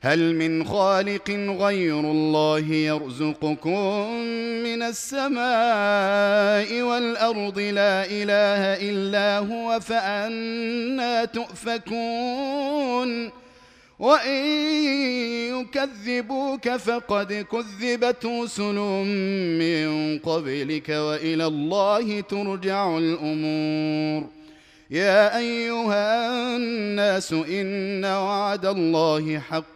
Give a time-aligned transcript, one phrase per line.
[0.00, 4.10] هل من خالق غير الله يرزقكم
[4.62, 13.30] من السماء والأرض؟ لا إله إلا هو فأنا تؤفكون.
[13.98, 14.44] وإن
[15.54, 18.74] يكذبوك فقد كذبت رسل
[19.58, 24.26] من قبلك وإلى الله ترجع الأمور.
[24.90, 29.75] يا أيها الناس إن وعد الله حق.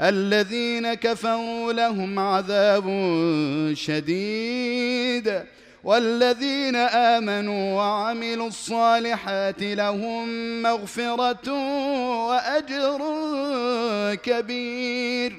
[0.00, 2.86] الذين كفروا لهم عذاب
[3.74, 5.42] شديد
[5.84, 10.26] والذين آمنوا وعملوا الصالحات لهم
[10.62, 11.52] مغفرة
[12.28, 13.00] وأجر
[14.14, 15.32] كبير.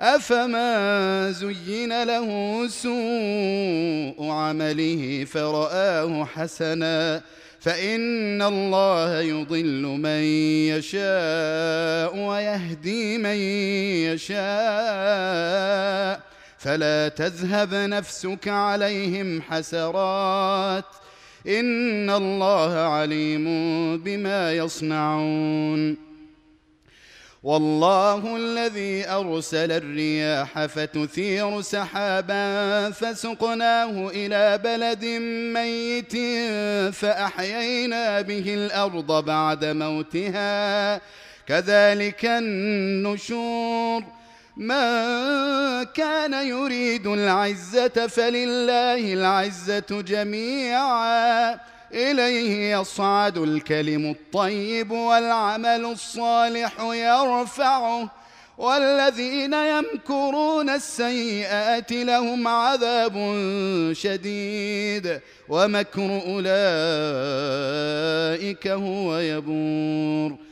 [0.00, 2.28] أفما زين له
[2.68, 7.22] سوء عمله فرآه حسنا
[7.60, 10.22] فإن الله يضل من
[10.74, 12.01] يشاء.
[12.86, 13.36] ويهدي من
[14.14, 14.42] يشاء.
[16.58, 20.84] فلا تذهب نفسك عليهم حسرات.
[21.46, 23.44] إن الله عليم
[23.98, 26.12] بما يصنعون.
[27.42, 35.04] والله الذي أرسل الرياح فتثير سحابا فسقناه إلى بلد
[35.54, 36.12] ميت
[36.94, 41.00] فأحيينا به الأرض بعد موتها.
[41.48, 44.02] كذلك النشور.
[44.56, 44.74] من
[45.84, 51.58] كان يريد العزة فلله العزة جميعا.
[51.92, 58.08] إليه يصعد الكلم الطيب والعمل الصالح يرفعه.
[58.58, 63.12] والذين يمكرون السيئات لهم عذاب
[63.92, 65.20] شديد.
[65.48, 66.46] ومكر أولئك
[68.68, 70.51] هو يبور.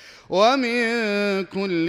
[0.31, 1.87] ومن كل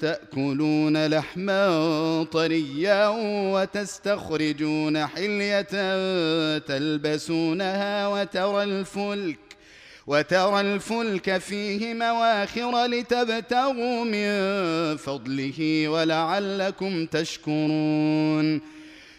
[0.00, 3.08] تأكلون لحما طريا
[3.52, 5.68] وتستخرجون حلية
[6.58, 9.38] تلبسونها وترى الفلك
[10.06, 18.75] وترى الفلك فيه مواخر لتبتغوا من فضله ولعلكم تشكرون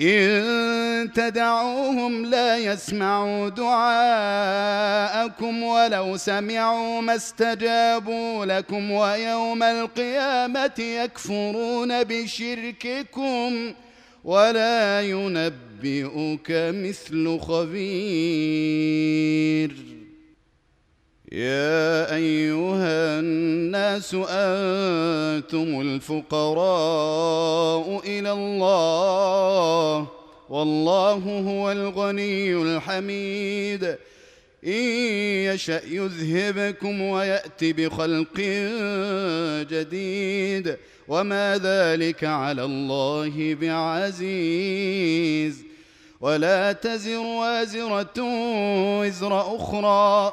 [0.00, 4.02] إن تدعوهم لا يسمعوا دعاءكم
[5.62, 13.72] ولو سمعوا ما استجابوا لكم ويوم القيامة يكفرون بشرككم
[14.24, 18.30] ولا ينبئك مثل خبير.
[21.32, 27.20] يا أيها الناس أنتم الفقراء
[28.04, 30.06] إلى الله
[30.48, 33.84] والله هو الغني الحميد.
[34.66, 34.82] إن
[35.54, 38.40] يشأ يذهبكم ويات بخلق
[39.70, 40.76] جديد.
[41.08, 45.64] وما ذلك على الله بعزيز.
[46.20, 48.20] ولا تزر وازرة
[49.00, 50.32] وزر أخرى.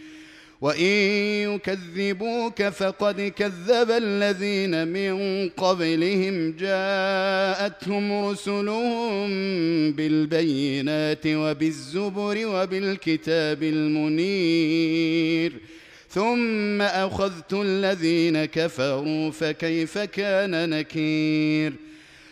[0.61, 9.29] وان يكذبوك فقد كذب الذين من قبلهم جاءتهم رسلهم
[9.91, 15.53] بالبينات وبالزبر وبالكتاب المنير
[16.09, 21.73] ثم اخذت الذين كفروا فكيف كان نكير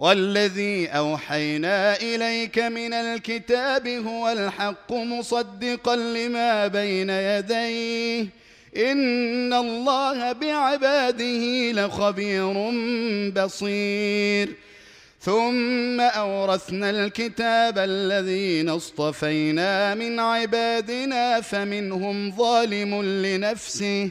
[0.00, 8.26] والذي أوحينا إليك من الكتاب هو الحق مصدقا لما بين يديه.
[8.76, 12.52] إن الله بعباده لخبير
[13.30, 14.48] بصير.
[15.20, 24.10] ثم أورثنا الكتاب الذين اصطفينا من عبادنا فمنهم ظالم لنفسه.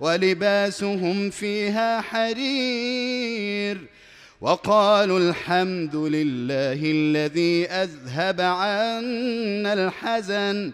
[0.00, 3.78] ولباسهم فيها حرير
[4.40, 10.72] وقالوا الحمد لله الذي أذهب عنا الحزن.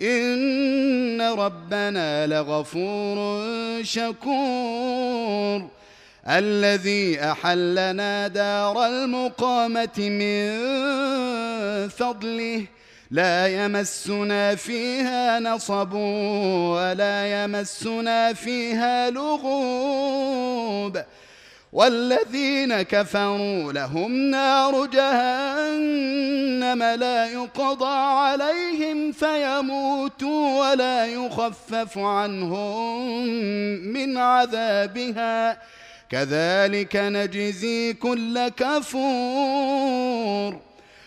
[0.00, 3.44] إن ربنا لغفور
[3.82, 5.68] شكور.
[6.28, 10.58] الذي أحلنا دار المقامة من
[11.88, 12.64] فضله
[13.14, 15.92] لا يمسنا فيها نصب
[16.72, 21.02] ولا يمسنا فيها لغوب.
[21.72, 33.26] والذين كفروا لهم نار جهنم لا يقضى عليهم فيموتوا ولا يخفف عنهم
[33.78, 35.58] من عذابها.
[36.10, 39.54] كذلك نجزي كل كفور.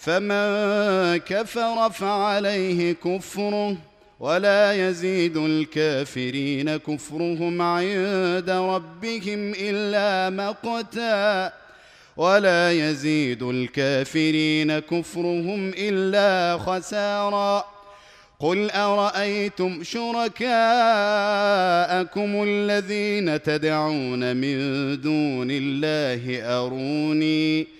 [0.00, 3.76] فمن كفر فعليه كفره
[4.20, 11.52] ولا يزيد الكافرين كفرهم عند ربهم الا مقتا
[12.16, 17.64] ولا يزيد الكافرين كفرهم الا خسارا
[18.40, 20.50] قل ارايتم شركاءكم
[22.46, 24.56] الذين تدعون من
[25.00, 27.79] دون الله اروني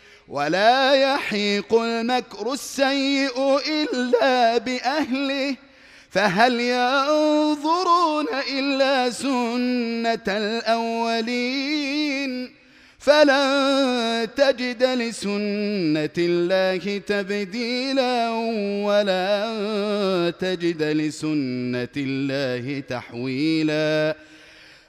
[0.31, 5.55] ولا يحيق المكر السيء إلا بأهله
[6.09, 8.25] فهل ينظرون
[8.57, 12.11] إلا سنة الأولين؟
[12.99, 18.29] فلن تجد لسنة الله تبديلا
[18.87, 24.15] ولا تجد لسنة الله تحويلا.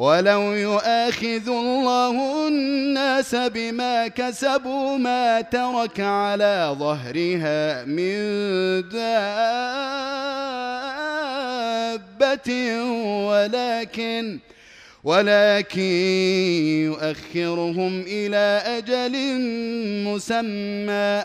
[0.00, 8.12] ولو يؤاخذ الله الناس بما كسبوا ما ترك على ظهرها من
[8.88, 9.10] دابة
[13.28, 14.38] ولكن
[15.04, 15.80] ولكن
[16.84, 19.12] يؤخرهم إلى أجل
[20.08, 21.24] مسمى